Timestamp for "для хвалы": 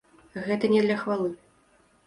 0.87-1.29